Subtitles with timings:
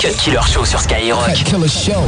[0.00, 1.24] Cut Killer Show sur Skyrock.
[1.34, 2.02] Cut Killer Show.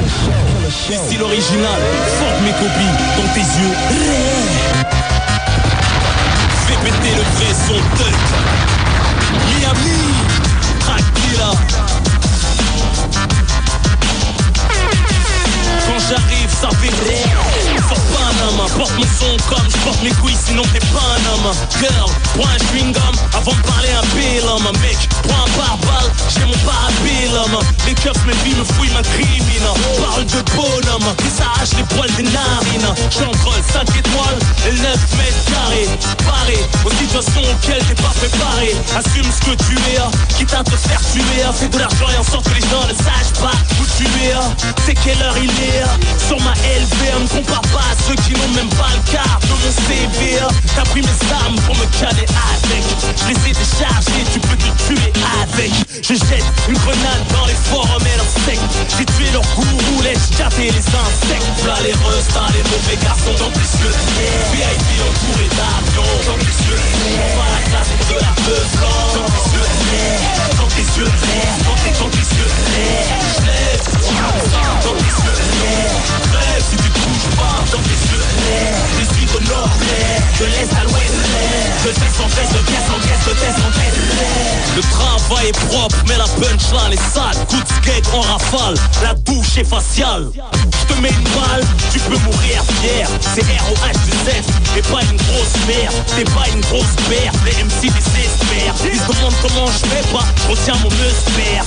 [0.91, 1.80] Ici l'original,
[2.19, 3.75] forte mes copies dans tes yeux.
[6.67, 8.14] Fais péter le vrai son Tuck.
[9.46, 10.01] Miami,
[10.80, 11.51] Dracula.
[15.86, 16.91] Quand j'arrive, ça fait
[17.89, 21.55] Sors Panama, porte mon son comme je porte mes couilles, sinon t'es pas un homme.
[21.79, 24.66] Girl, prends un chewing gum avant de parler un homme
[28.04, 29.75] keufs, mes filles me fouillent, m'incriminent.
[29.99, 32.92] Parle de bonhomme, qui s'arrache les poils des narines.
[33.11, 35.89] J'entre 5 étoiles et 9 mètres carrés.
[36.27, 38.77] Paré aux situations auxquelles t'es pas préparé.
[38.94, 41.42] Assume ce que tu es, quitte à te faire tuer.
[41.58, 44.36] Fais de l'argent et en sorte que les gens ne sachent pas où tu es.
[44.84, 45.84] C'est quelle heure il est
[46.28, 49.48] Sur ma LV, me compare pas à ceux qui n'ont même pas le quart de
[49.48, 50.39] mon CV
[50.77, 52.84] T'as pris mes armes pour me caler avec
[53.16, 54.14] Je les ai déchargés,
[60.92, 63.94] insectes Là les restats, les mauvais garçons dans tes yeux
[64.52, 66.80] VIP entouré d'avions tes yeux
[67.14, 69.14] On va la classe de la meuf tes,
[70.58, 72.50] dans tes yeux
[73.34, 73.80] Je lève,
[74.84, 75.38] dans tes yeux
[76.32, 78.24] Rêve si tu te bouges pas tes yeux
[78.98, 79.70] Je suis au nord,
[80.38, 81.14] de l'est à l'ouest
[81.84, 81.91] De
[82.22, 82.60] en de
[85.45, 87.47] travail est propre, mais la punchline est sale.
[87.48, 90.31] Coup de skate en rafale, la douche est faciale.
[90.34, 93.09] Je te mets une balle, tu peux mourir fier.
[93.34, 94.77] C'est R.O.H.
[94.77, 95.95] et pas une grosse merde.
[96.17, 98.75] T'es pas une grosse merde, les MC désespèrent.
[98.84, 101.61] Ils se demandent comment je fais pas, je retiens mon musper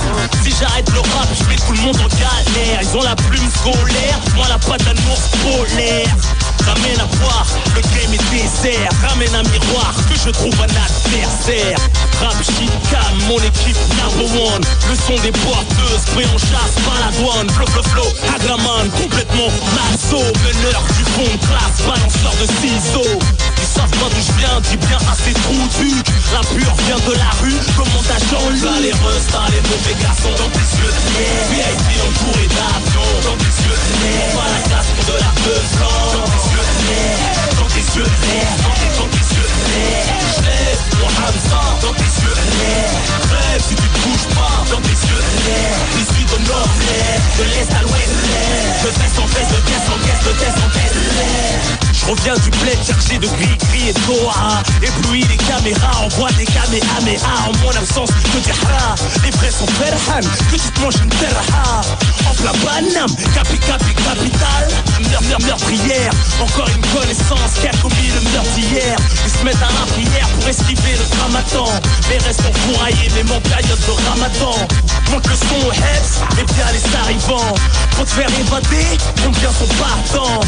[0.44, 2.80] Si j'arrête le rap, je mets tout le monde en galère.
[2.82, 6.16] Ils ont la plume scolaire, moi la patte ours polaire
[6.66, 8.90] Ramène à boire, le game est désert.
[9.08, 11.78] Ramène un miroir, que je trouve un adversaire.
[12.20, 14.62] Rap shit cam, mon équipe number one.
[14.88, 17.48] Le son des boiteuses, prêt en chasse par la douane.
[17.50, 20.18] Flow flow flow, agraman, complètement masso.
[20.18, 23.18] Meneur du fond de classe, balanceur de ciseaux.
[23.58, 27.14] Ils savent pas d'où je viens, dis bien assez trou duc La pure vient de
[27.18, 30.92] la rue, comment t'as Là les restas, les mauvais garçons dans tes yeux.
[31.50, 33.14] VIP entouré d'avions.
[33.24, 33.78] Dans tes yeux.
[34.34, 35.32] Pas la classe pour de la
[36.12, 36.57] dans tes yeux
[37.56, 39.48] dans tes yeux, dans tes, yeux
[40.24, 40.78] Je lève
[41.92, 42.34] tes yeux
[43.30, 45.24] Rêve si tu bouges pas dans tes yeux
[45.98, 46.68] Je suis au nord,
[47.38, 48.12] de l'est à l'ouest
[48.84, 50.87] De test en test, de pièce en caisse, de test en
[52.08, 56.46] je reviens du bled chercher de gris, gris et Toa Ébloui les caméras, envoie des
[56.46, 57.48] kamehameha.
[57.48, 60.20] En mon absence, que du hara Les vrais sont ferhan,
[60.50, 61.82] que tu te manges une terra
[62.26, 64.68] En plein banam, capi capi capital.
[65.10, 68.96] Meur, meur, meurtrière, encore une connaissance qui a commis le meurtre d'hier
[69.48, 71.64] mettent à la prière pour esquiver le dramaton.
[72.08, 74.56] Mais restent enfouraillés, même en période de ramadan.
[75.10, 77.54] Monte le son au heads, et bien les arrivants.
[77.96, 78.88] Pour te faire évader,
[79.24, 80.40] combien sont partants.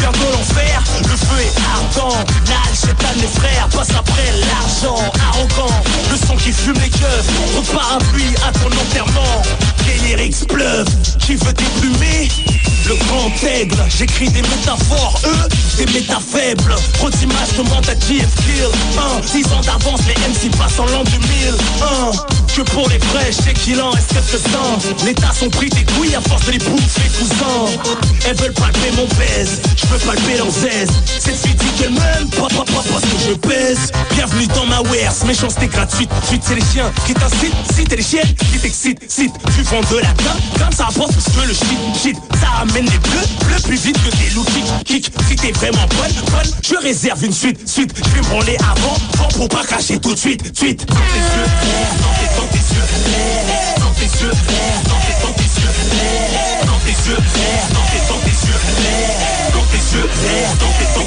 [0.00, 2.24] Bientôt l'enfer, le feu est ardent.
[2.48, 5.02] L'âge à mes frères, passe après l'argent.
[5.28, 5.74] Arrogant,
[6.10, 7.28] le son qui fume les keufs.
[7.58, 9.42] Au parapluie à ton enterrement.
[9.86, 10.88] Les lyrics pleuvent,
[11.18, 12.28] qui veut déplumer
[12.88, 16.74] le grand aigle, j'écris des métaphores, eux, des méta faibles.
[16.94, 17.48] Trop d'images
[18.10, 22.88] est kill Un, 10 ans d'avance, les MC passent en l'an 2000 Un, que pour
[22.88, 26.46] les vrais, je sais qu'il en reste quelques-uns L'État sont pris des couilles à force
[26.46, 27.80] de les bouffer, cousins.
[28.26, 32.28] Elles veulent palper mon baise, je veux palper leurs aises Cette fille dit qu'elle m'aime,
[32.30, 33.92] pas, pas, pas parce que je pèse.
[34.14, 36.10] Bienvenue dans ma wares, méchanceté gratuite.
[36.26, 39.80] Suite c'est les chiens qui t'incitent, si t'es les chiennes qui t'excitent Cite, tu vends
[39.92, 43.46] de la gamme, comme ça apporte parce que le shit, shit Ça amène les bleus,
[43.46, 44.44] bleus plus vite que des loups
[44.84, 45.12] kick, kick.
[45.28, 47.92] Si t'es vraiment bonne, bonne, je réserve une suite, suite.
[47.96, 50.86] Je vais me avant, avant pour pas cracher tout de suite, suite.
[50.86, 52.27] Tes
[53.80, 54.32] dans tes, yeux,
[55.32, 55.68] tes yeux,
[56.66, 57.20] dans tes, yeux, tes yeux,
[57.74, 58.58] dans tes, yeux,
[59.66, 60.08] tes yeux,
[60.54, 60.98] dans tes,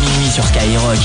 [0.00, 0.98] minuit sur Skyrock.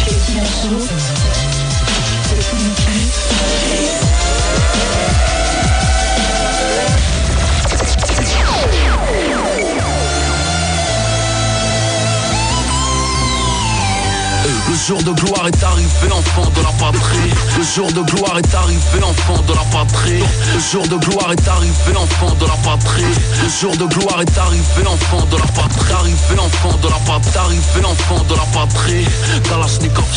[14.89, 17.29] Jour de gloire est arrivé, enfant de la patrie.
[17.55, 20.23] Le jour de gloire est arrivé, enfant de la patrie.
[20.51, 23.13] Le jour de gloire est arrivé, enfant de la patrie.
[23.43, 25.93] Le jour de gloire est arrivé, enfant de la patrie.
[25.93, 27.37] Arrivé, enfant de la patrie.
[27.37, 29.05] Arrivé, enfant de la patrie.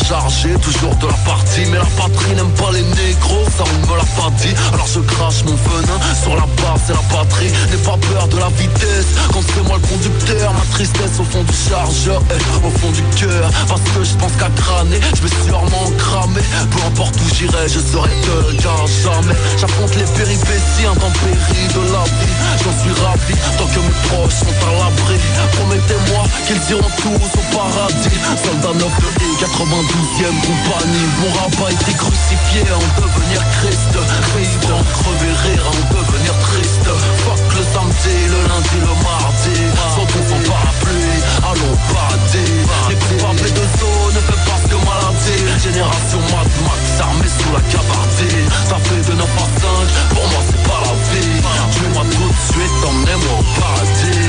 [0.07, 1.65] Chargé, toujours de la partie.
[1.71, 4.53] Mais la patrie n'aime pas les négros, ça on me l'a pas dit.
[4.73, 7.51] Alors je crache mon venin sur la base et la patrie.
[7.71, 11.43] N'aie pas peur de la vitesse Quand c'est moi le conducteur Ma tristesse au fond
[11.43, 12.21] du chargeur
[12.63, 16.81] Au fond du cœur Parce que je pense qu'à crâner Je vais sûrement cramer Peu
[16.87, 22.35] importe où j'irai je serai te car jamais J'affronte les péripéties intempéries de la vie
[22.63, 25.17] J'en suis ravi tant que mes proches sont à l'abri
[25.57, 31.91] Promettez-moi qu'ils iront tous au paradis Soldat 9 de 92e compagnie Mon rabat a été
[31.99, 33.91] crucifié en devenir Christ.
[34.31, 36.87] Président crever rire en devenir triste.
[37.27, 39.55] Fuck le samedi, le lundi, le mardi.
[39.91, 42.55] Sautons sans parapluie, allons parader
[42.87, 47.59] Les coupables de zone ne fait pas que maladie Génération Mad Max armée sous la
[47.67, 51.35] gabardine Ça fait de 9 à 5, pour moi c'est pas la vie.
[51.75, 54.23] Tuez-moi tout de suite, emmenez-moi au paradis.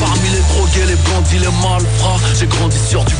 [0.00, 3.15] Parmi les drogués, les bandits, les malfrats J'ai grandi sur du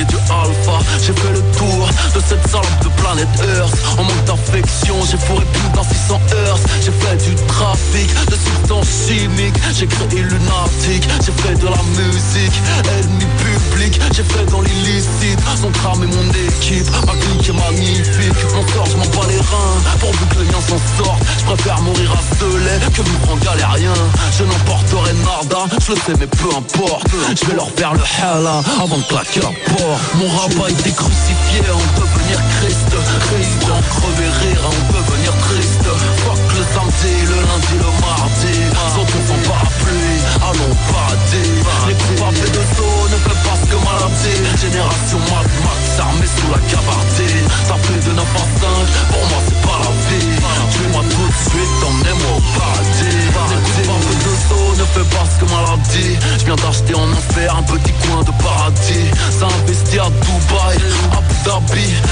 [0.00, 1.79] et du Alpha J'ai fait le tour
[2.14, 3.76] de cette salope de planète Earth.
[3.98, 8.88] En manque d'affection, j'ai fourré plus d'un 600 heures J'ai fait du trafic de substances
[9.06, 9.56] chimiques.
[9.74, 12.56] J'ai créé lunatique, j'ai fait de la musique.
[12.98, 15.40] Ennemi public, j'ai fait dans l'illicite.
[15.60, 18.40] Son tram et mon équipe, ma clique est magnifique.
[18.54, 21.80] Mon sort, je m'en bats les reins, pourvu que les miens s'en sortent Je préfère
[21.82, 22.20] mourir à
[22.64, 23.94] lait que me prendre galérien.
[24.38, 27.06] Je n'emporterai nada, je le sais mais peu importe.
[27.40, 30.90] Je vais leur faire le hala avant de claquer la porte Mon rabat a été
[30.92, 31.60] crucifié
[31.96, 32.90] devenir Christ.
[33.30, 35.88] Président crever rire en devenir triste.
[36.24, 38.54] Fuck le samedi, le lundi, le mardi.
[38.94, 41.50] Sautons sans parapluie, allons paradis
[41.88, 46.50] Les coupables de zone ne fait pas ce que maladie Génération Mad Max armée sous
[46.50, 48.70] la gabardine Ça fait de 9 à 5,
[49.10, 50.36] pour moi c'est pas la vie.
[50.72, 53.20] Tuez-moi tout de suite, emmenez-moi au paradis.
[53.20, 57.48] Les coupables de zone ne fait pas ce que maladie Je viens d'acheter en enfer
[57.56, 59.08] un petit coin de paradis.
[59.30, 60.78] Ça investit à Dubaï,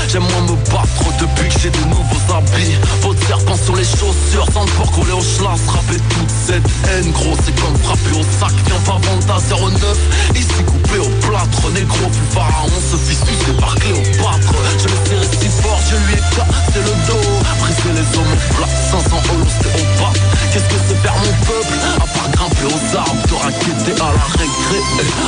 [0.08, 2.76] J'aime moins me battre depuis que j'ai de nouveaux habits.
[3.02, 7.36] Votre serpent sur les chaussures Sans pour coller au schlass Rapper toute cette haine gros
[7.44, 8.52] C'est comme frapper au sac.
[8.66, 13.74] Viens vendre ta 09 Ici coupé au plâtre Négro plus pharaon se fit sucer par
[13.76, 17.28] Cléopâtre Je le serré si fort Je lui ai cassé le dos.
[17.60, 20.12] Brisé les hommes plats 500 euros au bas
[20.52, 21.76] Qu'est-ce que c'est faire mon peuple?
[22.00, 24.80] À part grimper aux arbres Te raqueter à la récré.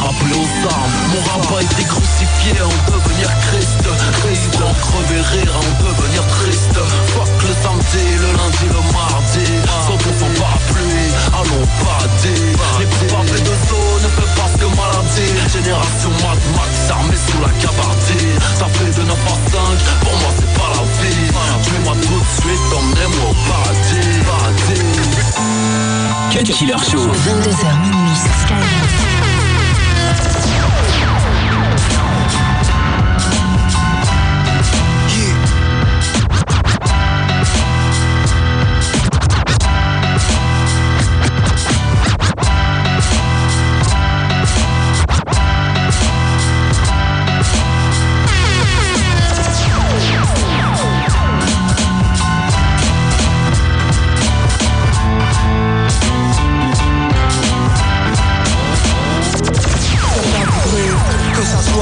[0.08, 0.97] Appeler aux armes.
[1.12, 6.79] Mon rabat été crucifié en devenir Christ Président crever rire en devenir triste.
[7.15, 9.47] Fuck le samedi, le lundi, le mardi.
[9.87, 12.43] Sautons sans parapluie, allons paradis
[12.79, 15.33] Les coupables de zone ne fait pas ce que maladie.
[15.53, 19.61] Génération Mad Max armée sous la gabardine Ça fait de 9 à 5,
[20.01, 21.31] pour moi c'est pas la vie.
[21.62, 25.41] Tuez-moi tout de suite, emmenez-moi au paradis, paradis
[26.31, 27.07] Cut Killer Show.
[27.07, 28.17] 22h minuit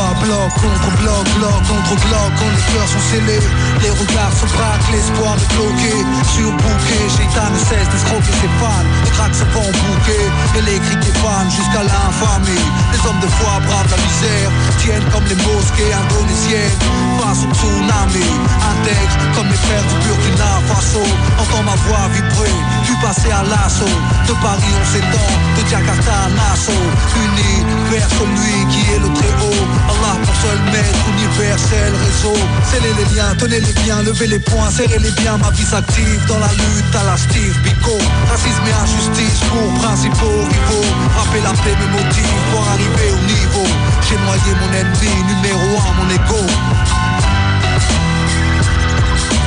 [0.08, 3.44] Bloc contre bloc, bloc contre bloc, quand les cœurs sont scellés,
[3.82, 6.00] les regards se braquent, l'espoir de bloquer,
[6.32, 10.25] surbooké, Shaitan ne cesse d'escroquer ses fans, les cracks se font bouquer,
[10.56, 14.50] et les cris des fans jusqu'à l'infamie, les hommes de foi bravent la misère,
[14.81, 16.79] tiennent comme les mosquées indonésiennes,
[17.20, 18.27] face au tsunami,
[18.65, 21.05] intègre comme les frères du Burkina Faso,
[21.36, 25.31] entends ma voix vibrer, tu passé à l'assaut, de Paris on s'étend,
[25.70, 27.60] Jakarta Nassau, unis
[27.91, 32.32] vers celui qui est le très haut, Allah pour seul maître universel réseau,
[32.65, 36.25] scellez les liens, tenez les biens, levez les poings, serrez les biens, ma vie s'active
[36.27, 37.98] dans la lutte à la Steve Biko,
[38.31, 43.69] racisme et injustice pour principaux rivaux, rappeler la paix me motive pour arriver au niveau,
[44.08, 46.43] j'ai noyé mon ennemi, numéro un mon ego.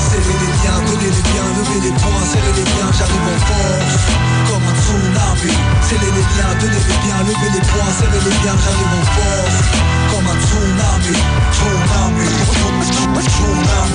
[0.06, 4.22] Serrez les liens, tenez les biens, levez les poings, serrez les biens, j'arrive en force
[6.42, 9.62] Tenez les biens, levez les poings, serrez les biens, j'arrive en force.
[10.10, 11.14] Comme un tsunami,
[11.54, 12.26] tsunami,
[13.22, 13.94] tsunami,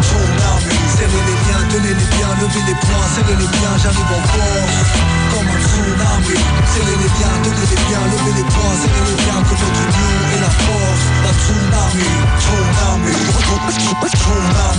[0.00, 4.22] tsunami Serrez les liens, tenez les biens, levez les poings, serrez les biens, j'arrive en
[4.32, 4.88] force.
[5.32, 6.36] Comme un tsunami
[6.72, 10.52] Serrez les liens, tenez les biens, levez les poings, serrez les biens union est la
[10.64, 11.04] force.
[11.28, 12.08] Un tsunami,
[12.40, 14.72] tsunami, tsunami,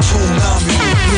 [0.00, 0.76] tsunami
[1.12, 1.15] Les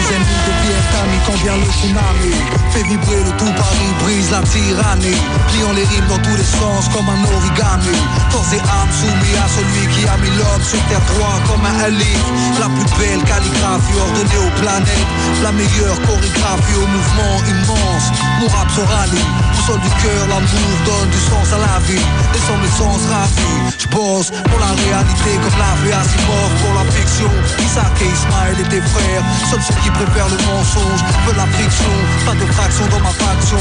[1.69, 2.33] le tsunami.
[2.73, 3.93] Fait vibrer le tout Paris,
[4.30, 5.20] la tyrannie.
[5.49, 7.97] Pliant les rimes dans tous les sens comme un origami.
[8.30, 11.88] Corps et âme soumis à celui qui a mis l'homme sur terre droit comme un
[11.88, 12.28] livre
[12.61, 15.12] La plus belle calligraphie ordonnée aux planètes.
[15.42, 18.06] La meilleure chorégraphie au mouvement immense.
[18.40, 19.28] Mon rap se rallie.
[19.68, 22.00] Au du cœur, l'amour donne du sens à la vie.
[22.00, 25.92] Et sans mes sens ravis Je bosse pour la réalité comme la vie
[26.25, 27.28] mort pour la fiction.
[27.61, 29.25] Isaac et Ismaël étaient frères.
[29.50, 31.92] Seuls ceux qui préfèrent le mensonge veulent la fiction.
[32.25, 33.61] Pas de fraction dans ma faction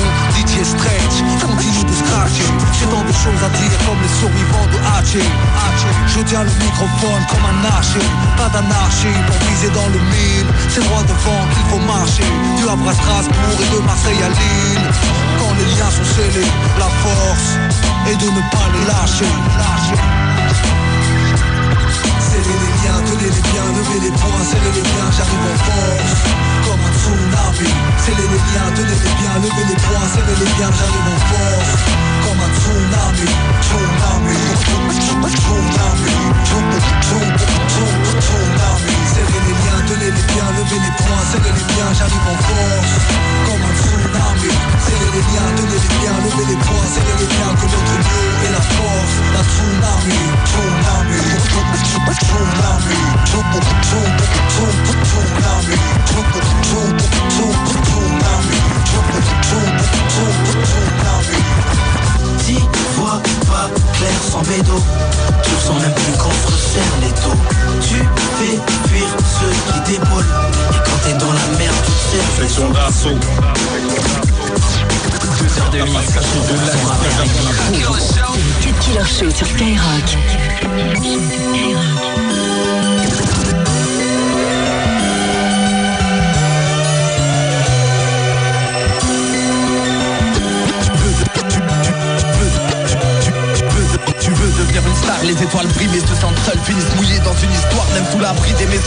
[0.64, 5.24] Stretch continue de scratcher J'ai tant de choses à dire comme les survivants de Haché
[6.08, 8.02] Je tiens le microphone comme un haché
[8.38, 10.50] Pas d'anarchie pour viser dans le mille.
[10.70, 12.26] C'est droit devant qu'il faut marcher.
[12.68, 14.88] Havre à Strasbourg et de Marseille à Lille.
[15.40, 17.50] Quand les liens sont scellés La force
[18.10, 19.34] est de ne pas les lâcher.
[22.20, 26.67] Serrer les liens, tenez les biens, levez les poings, serrez les liens, j'arrive en force
[27.08, 27.72] Un tsunami
[28.04, 31.72] Serrez les liens, tenez les biens, levez les poings, serrez les biens, j'arrive en force
[32.24, 33.28] Comme un tsunami,
[33.64, 35.32] tsunami Tsunami,
[38.20, 42.38] tsunami Serrez les liens, tenez les biens, levez les poings, serrez les biens, j'arrive en
[42.44, 42.92] force
[43.48, 44.52] Comme un tsunami
[44.84, 48.28] Serrez les liens, tenez les biens, levez les poings, serrez les biens Que notre lieu
[48.48, 51.88] est la force, la tsunami, tsunami Tsunami,
[53.88, 54.07] T'y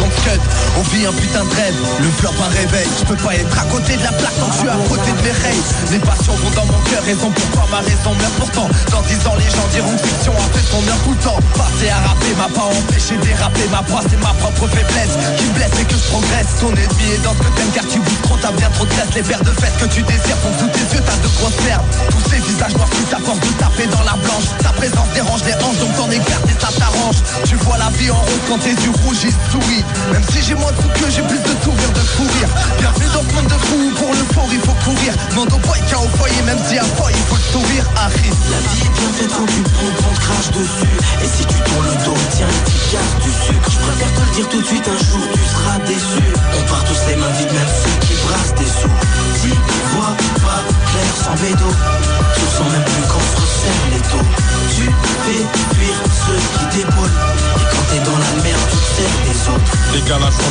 [0.01, 2.89] l'abri des maisons de scud On vit un putain de rêve, le flop un réveil.
[2.99, 5.23] Je peux pas être à côté de la plaque quand je suis à côté de
[5.23, 5.67] mes rêves.
[5.93, 8.69] Les passions vont dans mon cœur, raison pourquoi ma raison meurt pourtant.
[8.91, 11.41] Dans 10 ans les gens diront que fiction a fait son heure tout le temps.
[11.57, 15.53] Passer à rapper m'a pas empêché déraper Ma proie c'est ma propre faiblesse qui me
[15.55, 16.51] blesse et que je progresse.
[16.61, 18.91] Ton ennemi est dans ce que t'aimes car tu bouges trop, t'as bien trop de
[18.91, 21.61] graisse Les paires de fesses que tu désires font sous tes yeux t'as de grosses
[21.67, 24.49] perles Tous ces visages noirs qui force de taper dans la blanche.
[24.63, 27.19] Ta présence dérange les hanches donc t'en écartes et ça t'arrange.
[27.45, 29.85] Tu vois la vie en rose quand tes yeux rougissent, souris.
[30.13, 32.49] Même si j'ai moins de sous que j'ai plus de souvenirs de fou rire
[32.79, 35.13] Bienvenue dans ce monde de fou, pour le fort il faut courir.
[35.31, 37.49] Demande au boy qu'il y a au foyer, même si à foyer il faut le
[37.53, 38.37] sourire Arrive.
[38.51, 40.93] La vie est bien faite quand tu prends, crache dessus.
[41.23, 42.53] Et si tu tournes le dos, tiens,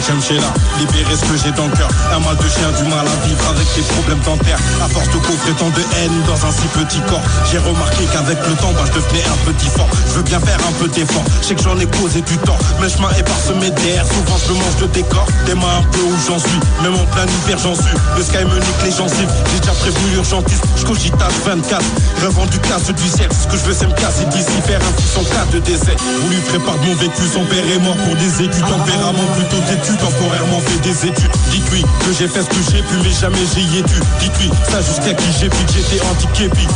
[0.10, 1.90] Décalage j'aime chez là, libérer ce que j'ai dans le cœur.
[2.16, 4.60] Un mal de chien, du mal à vivre avec des problèmes dentaires.
[4.84, 7.22] À force de coffrer tant de haine dans un si petit corps,
[7.52, 9.90] j'ai remarqué qu'avec le temps, bah, je devenais un petit fort.
[10.08, 12.58] Je veux bien faire un peu d'effort, je sais que j'en ai causé du temps.
[12.82, 15.26] Mais chemin est parsemé d'air, souvent je mange de décor.
[15.46, 17.98] Des mains un peu où j'en suis, même en plein hiver j'en suis.
[18.18, 20.64] Le sky me nique les gencives, j'ai déjà prévenu l'urgentiste.
[20.78, 21.84] Je cogite à 24,
[22.22, 23.30] rêvant du casse du ciel.
[23.30, 25.96] Ce que je veux c'est me casser d'ici, faire un fou sans cas de décès.
[26.00, 28.66] Vous lui prépare mon vécu, son père est mort pour des études.
[28.70, 31.32] Tempérament plutôt têtu, temporairement fait des études.
[31.52, 34.00] Dites-lui que j'ai fait ce que j'ai pu, mais jamais j'y ai dû.
[34.20, 36.68] Dites-lui ça jusqu'à qui j'ai pu, que j'étais handicapé.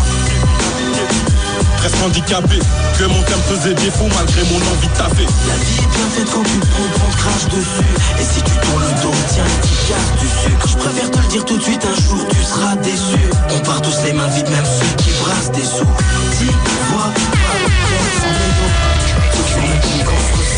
[1.78, 2.60] Presque handicapé,
[2.98, 5.28] que mon thème faisait défaut malgré mon envie de taffer.
[5.48, 8.52] La vie est bien faite quand tu prends, on te crache dessus Et si tu
[8.52, 11.64] tournes le dos, tiens, tu casses du sucre Je préfère te le dire tout de
[11.64, 13.20] suite, un jour tu seras déçu
[13.54, 15.86] On part tous les mains vides, même ceux qui brassent des sous
[16.38, 16.46] T'y
[16.90, 18.83] vois pas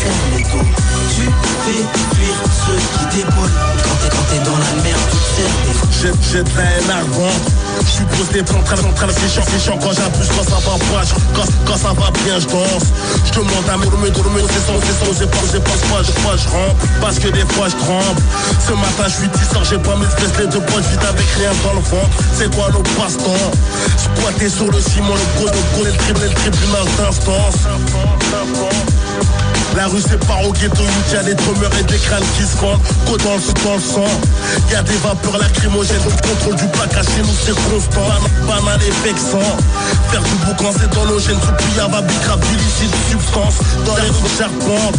[0.06, 1.82] resserre les Tu fais
[2.14, 2.36] fuir
[2.66, 3.50] ceux qui t'épaulent
[3.84, 7.04] Quand t'es quand t'es dans la merde, tu te sers des j'ai de la haine
[7.08, 7.50] revendre.
[7.80, 8.04] Je suis
[8.40, 11.02] en train c'est chiant, c'est chiant quand j'abuse, quand ça va pas,
[11.34, 12.88] quand, quand ça va bien, je danse.
[13.24, 16.02] Je demande à mes mes mes c'est son, c'est son, c'est pas, c'est pas, pas,
[16.02, 18.20] je pas, je rampe, parce que des fois je tremble.
[18.66, 21.50] Ce matin je suis tisseur, j'ai pas mes espèces, les deux poches vides avec rien
[21.64, 22.16] dans le ventre.
[22.34, 23.50] C'est quoi nos passe-temps?
[23.96, 27.56] Squatter sur le ciment, le gros, le gros, le tribunal, le tribunal d'instance.
[29.74, 32.56] La rue c'est pas au ghetto où y'a des drummers et des crânes qui se
[32.60, 34.12] rendent Côte dans le, dans le sang.
[34.72, 36.64] Y'a des vapeurs lacrymogènes Le contrôle du
[36.96, 38.08] à chez nous c'est constant.
[38.46, 39.56] Ban- Banal et vexant.
[40.10, 43.56] Faire du boucan c'est dans nos gènes pillard va bicrap illicite substance.
[43.84, 44.96] Dans les rues charpentes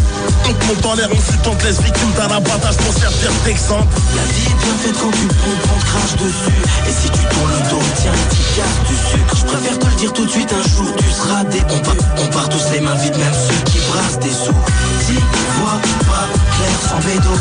[0.50, 3.88] On te monte en l'air on fut tente les victimes d'un abattage pour servir d'exemple.
[4.16, 6.62] La vie est bien faite quand tu pompes, on crache dessus.
[6.88, 10.26] Et si tu tournes le dos, tiens, tu casses du sucre Je préfère dire tout
[10.26, 13.18] de suite, un jour tu seras des on part, on part tous les mains vides,
[13.18, 14.54] même ceux qui brassent des sous.
[15.02, 17.34] Si vois pas clair sans bédo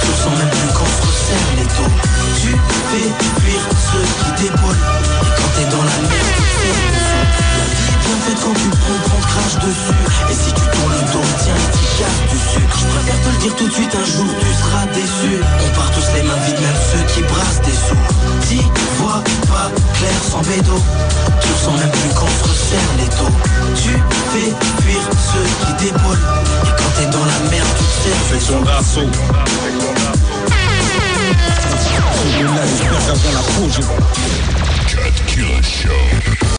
[0.00, 1.92] Tu sens même plus qu'on se resserre les taux.
[2.40, 2.50] Tu
[2.90, 4.84] fais fuir ceux qui t'épaulent
[5.22, 6.38] Et quand t'es dans la merde,
[7.58, 8.37] La vie bien faite
[28.98, 29.27] So